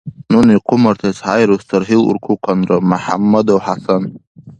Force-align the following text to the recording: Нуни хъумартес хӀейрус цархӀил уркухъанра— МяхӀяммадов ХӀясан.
Нуни 0.31 0.55
хъумартес 0.65 1.17
хӀейрус 1.25 1.63
цархӀил 1.67 2.03
уркухъанра— 2.09 2.77
МяхӀяммадов 2.89 3.61
ХӀясан. 3.65 4.03